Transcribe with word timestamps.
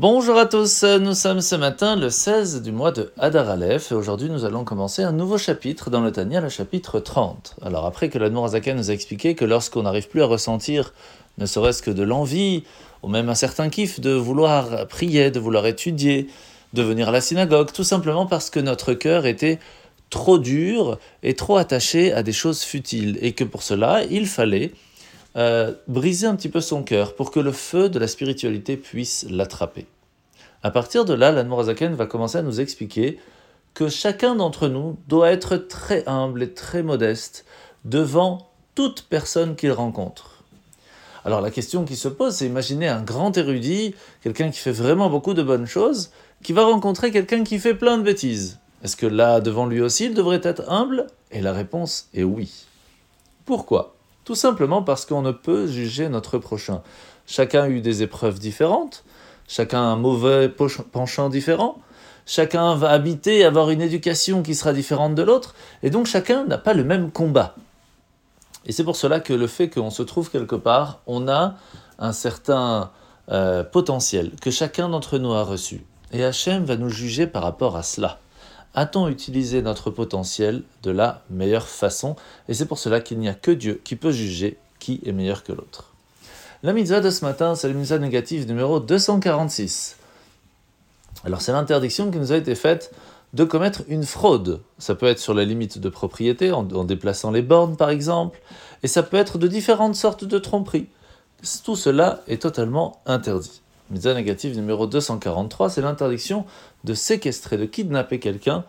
Bonjour 0.00 0.38
à 0.38 0.46
tous, 0.46 0.84
nous 0.84 1.12
sommes 1.12 1.40
ce 1.40 1.56
matin 1.56 1.96
le 1.96 2.08
16 2.08 2.62
du 2.62 2.70
mois 2.70 2.92
de 2.92 3.10
Hadar 3.18 3.50
Aleph 3.50 3.90
et 3.90 3.96
aujourd'hui 3.96 4.30
nous 4.30 4.44
allons 4.44 4.62
commencer 4.62 5.02
un 5.02 5.10
nouveau 5.10 5.38
chapitre 5.38 5.90
dans 5.90 6.00
le 6.00 6.12
Tania, 6.12 6.40
le 6.40 6.48
chapitre 6.48 7.00
30. 7.00 7.56
Alors 7.62 7.84
après 7.84 8.08
que 8.08 8.16
l'Admour 8.16 8.44
Azaken 8.44 8.76
nous 8.76 8.90
a 8.92 8.94
expliqué 8.94 9.34
que 9.34 9.44
lorsqu'on 9.44 9.82
n'arrive 9.82 10.06
plus 10.06 10.22
à 10.22 10.26
ressentir 10.26 10.94
ne 11.38 11.46
serait-ce 11.46 11.82
que 11.82 11.90
de 11.90 12.04
l'envie 12.04 12.62
ou 13.02 13.08
même 13.08 13.28
un 13.28 13.34
certain 13.34 13.70
kiff 13.70 13.98
de 13.98 14.12
vouloir 14.12 14.86
prier, 14.86 15.32
de 15.32 15.40
vouloir 15.40 15.66
étudier, 15.66 16.28
de 16.74 16.82
venir 16.82 17.08
à 17.08 17.10
la 17.10 17.20
synagogue, 17.20 17.72
tout 17.72 17.82
simplement 17.82 18.26
parce 18.26 18.50
que 18.50 18.60
notre 18.60 18.94
cœur 18.94 19.26
était 19.26 19.58
trop 20.10 20.38
dur 20.38 21.00
et 21.24 21.34
trop 21.34 21.56
attaché 21.56 22.12
à 22.12 22.22
des 22.22 22.32
choses 22.32 22.62
futiles 22.62 23.18
et 23.20 23.32
que 23.32 23.42
pour 23.42 23.64
cela 23.64 24.04
il 24.08 24.28
fallait 24.28 24.70
euh, 25.38 25.72
briser 25.86 26.26
un 26.26 26.34
petit 26.34 26.48
peu 26.48 26.60
son 26.60 26.82
cœur 26.82 27.14
pour 27.14 27.30
que 27.30 27.40
le 27.40 27.52
feu 27.52 27.88
de 27.88 27.98
la 27.98 28.08
spiritualité 28.08 28.76
puisse 28.76 29.24
l'attraper. 29.30 29.86
À 30.62 30.70
partir 30.70 31.04
de 31.04 31.14
là, 31.14 31.30
l'Anmorazaken 31.30 31.94
va 31.94 32.06
commencer 32.06 32.38
à 32.38 32.42
nous 32.42 32.60
expliquer 32.60 33.18
que 33.74 33.88
chacun 33.88 34.34
d'entre 34.34 34.66
nous 34.68 34.98
doit 35.06 35.30
être 35.30 35.56
très 35.56 36.02
humble 36.08 36.42
et 36.42 36.52
très 36.52 36.82
modeste 36.82 37.44
devant 37.84 38.50
toute 38.74 39.02
personne 39.02 39.54
qu'il 39.54 39.70
rencontre. 39.70 40.42
Alors 41.24 41.40
la 41.40 41.50
question 41.50 41.84
qui 41.84 41.94
se 41.94 42.08
pose, 42.08 42.34
c'est 42.34 42.46
imaginer 42.46 42.88
un 42.88 43.02
grand 43.02 43.36
érudit, 43.36 43.94
quelqu'un 44.22 44.50
qui 44.50 44.58
fait 44.58 44.72
vraiment 44.72 45.10
beaucoup 45.10 45.34
de 45.34 45.42
bonnes 45.42 45.66
choses, 45.66 46.10
qui 46.42 46.52
va 46.52 46.64
rencontrer 46.64 47.12
quelqu'un 47.12 47.44
qui 47.44 47.58
fait 47.58 47.74
plein 47.74 47.98
de 47.98 48.02
bêtises. 48.02 48.58
Est-ce 48.82 48.96
que 48.96 49.06
là, 49.06 49.40
devant 49.40 49.66
lui 49.66 49.80
aussi, 49.80 50.06
il 50.06 50.14
devrait 50.14 50.40
être 50.42 50.68
humble? 50.68 51.06
Et 51.30 51.40
la 51.42 51.52
réponse 51.52 52.08
est 52.14 52.22
oui. 52.22 52.66
Pourquoi? 53.44 53.97
Tout 54.28 54.34
simplement 54.34 54.82
parce 54.82 55.06
qu'on 55.06 55.22
ne 55.22 55.32
peut 55.32 55.66
juger 55.66 56.10
notre 56.10 56.36
prochain. 56.36 56.82
Chacun 57.26 57.62
a 57.62 57.68
eu 57.70 57.80
des 57.80 58.02
épreuves 58.02 58.38
différentes, 58.38 59.02
chacun 59.48 59.78
a 59.78 59.86
un 59.86 59.96
mauvais 59.96 60.50
penchant 60.50 61.30
différent, 61.30 61.78
chacun 62.26 62.74
va 62.74 62.90
habiter, 62.90 63.42
avoir 63.46 63.70
une 63.70 63.80
éducation 63.80 64.42
qui 64.42 64.54
sera 64.54 64.74
différente 64.74 65.14
de 65.14 65.22
l'autre, 65.22 65.54
et 65.82 65.88
donc 65.88 66.04
chacun 66.04 66.44
n'a 66.44 66.58
pas 66.58 66.74
le 66.74 66.84
même 66.84 67.10
combat. 67.10 67.54
Et 68.66 68.72
c'est 68.72 68.84
pour 68.84 68.96
cela 68.96 69.18
que 69.18 69.32
le 69.32 69.46
fait 69.46 69.70
qu'on 69.70 69.88
se 69.88 70.02
trouve 70.02 70.28
quelque 70.30 70.56
part, 70.56 71.00
on 71.06 71.26
a 71.26 71.54
un 71.98 72.12
certain 72.12 72.90
euh, 73.30 73.64
potentiel 73.64 74.32
que 74.42 74.50
chacun 74.50 74.90
d'entre 74.90 75.16
nous 75.16 75.32
a 75.32 75.42
reçu. 75.42 75.86
Et 76.12 76.22
Hachem 76.22 76.66
va 76.66 76.76
nous 76.76 76.90
juger 76.90 77.26
par 77.26 77.42
rapport 77.42 77.78
à 77.78 77.82
cela 77.82 78.18
a-t-on 78.74 79.08
utilisé 79.08 79.62
notre 79.62 79.90
potentiel 79.90 80.62
de 80.82 80.90
la 80.90 81.22
meilleure 81.30 81.66
façon? 81.66 82.16
Et 82.48 82.54
c'est 82.54 82.66
pour 82.66 82.78
cela 82.78 83.00
qu'il 83.00 83.18
n'y 83.18 83.28
a 83.28 83.34
que 83.34 83.50
Dieu 83.50 83.80
qui 83.84 83.96
peut 83.96 84.12
juger 84.12 84.58
qui 84.78 85.00
est 85.04 85.12
meilleur 85.12 85.42
que 85.42 85.52
l'autre. 85.52 85.92
La 86.62 86.72
mitzvah 86.72 87.00
de 87.00 87.10
ce 87.10 87.24
matin, 87.24 87.54
c'est 87.54 87.68
la 87.68 87.74
mitzvah 87.74 87.98
négative 87.98 88.46
numéro 88.46 88.80
246. 88.80 89.96
Alors 91.24 91.40
c'est 91.40 91.52
l'interdiction 91.52 92.10
qui 92.10 92.18
nous 92.18 92.32
a 92.32 92.36
été 92.36 92.54
faite 92.54 92.92
de 93.34 93.44
commettre 93.44 93.82
une 93.88 94.04
fraude. 94.04 94.60
Ça 94.78 94.94
peut 94.94 95.06
être 95.06 95.18
sur 95.18 95.34
la 95.34 95.44
limite 95.44 95.78
de 95.78 95.88
propriété, 95.88 96.52
en, 96.52 96.68
en 96.70 96.84
déplaçant 96.84 97.30
les 97.30 97.42
bornes 97.42 97.76
par 97.76 97.90
exemple, 97.90 98.40
et 98.82 98.88
ça 98.88 99.02
peut 99.02 99.16
être 99.16 99.38
de 99.38 99.48
différentes 99.48 99.96
sortes 99.96 100.24
de 100.24 100.38
tromperies. 100.38 100.88
Tout 101.64 101.76
cela 101.76 102.22
est 102.26 102.42
totalement 102.42 103.00
interdit. 103.06 103.62
Mitzvah 103.90 104.14
négative 104.14 104.54
numéro 104.54 104.86
243, 104.86 105.70
c'est 105.70 105.80
l'interdiction 105.80 106.44
de 106.84 106.92
séquestrer, 106.92 107.56
de 107.56 107.64
kidnapper 107.64 108.18
quelqu'un 108.18 108.64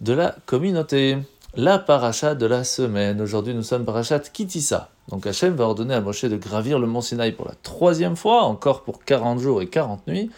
de 0.00 0.12
la 0.12 0.36
communauté. 0.46 1.18
La 1.56 1.78
paracha 1.78 2.34
de 2.34 2.44
la 2.44 2.62
semaine. 2.62 3.22
Aujourd'hui, 3.22 3.54
nous 3.54 3.62
sommes 3.62 3.86
parachat 3.86 4.20
Kitissa. 4.20 4.90
Donc 5.08 5.26
Hachem 5.26 5.54
va 5.54 5.64
ordonner 5.64 5.94
à 5.94 6.02
Moshe 6.02 6.26
de 6.26 6.36
gravir 6.36 6.78
le 6.78 6.86
mont 6.86 7.00
Sinaï 7.00 7.32
pour 7.32 7.46
la 7.46 7.54
troisième 7.62 8.16
fois, 8.16 8.42
encore 8.42 8.82
pour 8.82 9.02
40 9.02 9.40
jours 9.40 9.62
et 9.62 9.66
40 9.66 10.06
nuits. 10.06 10.30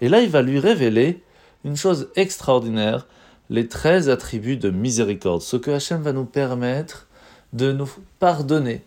Et 0.00 0.08
là, 0.08 0.20
il 0.20 0.30
va 0.30 0.40
lui 0.40 0.60
révéler 0.60 1.24
une 1.64 1.76
chose 1.76 2.08
extraordinaire, 2.14 3.08
les 3.50 3.66
13 3.66 4.08
attributs 4.08 4.56
de 4.56 4.70
miséricorde. 4.70 5.42
Ce 5.42 5.56
que 5.56 5.72
Hachem 5.72 6.00
va 6.00 6.12
nous 6.12 6.24
permettre 6.24 7.08
de 7.52 7.72
nous 7.72 7.90
pardonner. 8.20 8.84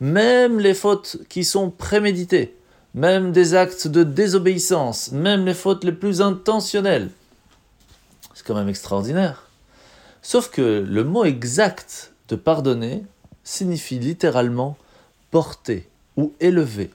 Même 0.00 0.60
les 0.60 0.74
fautes 0.74 1.16
qui 1.30 1.44
sont 1.44 1.70
préméditées 1.70 2.55
même 2.96 3.30
des 3.30 3.54
actes 3.54 3.86
de 3.86 4.02
désobéissance, 4.02 5.12
même 5.12 5.44
les 5.44 5.54
fautes 5.54 5.84
les 5.84 5.92
plus 5.92 6.22
intentionnelles. 6.22 7.10
C'est 8.34 8.44
quand 8.44 8.54
même 8.54 8.70
extraordinaire. 8.70 9.48
Sauf 10.22 10.50
que 10.50 10.84
le 10.86 11.04
mot 11.04 11.24
exact 11.24 12.12
de 12.28 12.36
pardonner 12.36 13.04
signifie 13.44 13.98
littéralement 13.98 14.76
porter 15.30 15.88
ou 16.16 16.32
élever. 16.40 16.90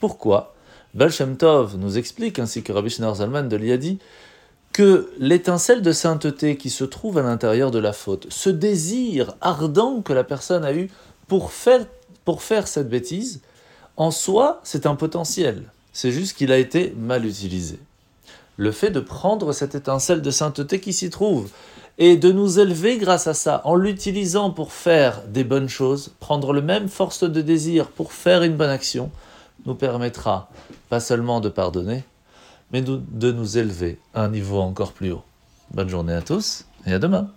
Pourquoi? 0.00 0.54
Baal 0.94 1.12
Tov 1.38 1.76
nous 1.78 1.96
explique, 1.96 2.38
ainsi 2.38 2.62
que 2.62 2.72
Rabbi 2.72 2.90
Schneur 2.90 3.14
Zalman 3.14 3.48
de 3.48 3.56
l'Iadi, 3.56 3.98
que 4.72 5.10
l'étincelle 5.18 5.80
de 5.80 5.92
sainteté 5.92 6.56
qui 6.56 6.70
se 6.70 6.84
trouve 6.84 7.18
à 7.18 7.22
l'intérieur 7.22 7.70
de 7.70 7.78
la 7.78 7.92
faute, 7.92 8.26
ce 8.30 8.50
désir 8.50 9.34
ardent 9.40 10.02
que 10.02 10.12
la 10.12 10.24
personne 10.24 10.64
a 10.64 10.74
eu 10.74 10.90
pour 11.28 11.52
faire 11.52 12.68
cette 12.68 12.88
bêtise, 12.88 13.40
en 13.96 14.10
soi, 14.10 14.60
c'est 14.62 14.86
un 14.86 14.94
potentiel. 14.94 15.64
C'est 15.92 16.12
juste 16.12 16.36
qu'il 16.36 16.52
a 16.52 16.58
été 16.58 16.94
mal 16.98 17.24
utilisé. 17.24 17.78
Le 18.56 18.72
fait 18.72 18.90
de 18.90 19.00
prendre 19.00 19.52
cette 19.52 19.74
étincelle 19.74 20.22
de 20.22 20.30
sainteté 20.30 20.80
qui 20.80 20.92
s'y 20.92 21.10
trouve 21.10 21.48
et 21.98 22.16
de 22.16 22.30
nous 22.30 22.58
élever 22.58 22.98
grâce 22.98 23.26
à 23.26 23.34
ça, 23.34 23.62
en 23.64 23.74
l'utilisant 23.74 24.50
pour 24.50 24.72
faire 24.72 25.22
des 25.28 25.44
bonnes 25.44 25.68
choses, 25.68 26.12
prendre 26.20 26.52
le 26.52 26.60
même 26.60 26.88
force 26.88 27.24
de 27.24 27.40
désir 27.40 27.88
pour 27.88 28.12
faire 28.12 28.42
une 28.42 28.56
bonne 28.56 28.70
action, 28.70 29.10
nous 29.64 29.74
permettra 29.74 30.50
pas 30.90 31.00
seulement 31.00 31.40
de 31.40 31.48
pardonner, 31.48 32.04
mais 32.72 32.82
de 32.82 33.32
nous 33.32 33.56
élever 33.56 33.98
à 34.14 34.24
un 34.24 34.28
niveau 34.28 34.60
encore 34.60 34.92
plus 34.92 35.12
haut. 35.12 35.24
Bonne 35.72 35.88
journée 35.88 36.12
à 36.12 36.22
tous 36.22 36.66
et 36.86 36.92
à 36.92 36.98
demain. 36.98 37.30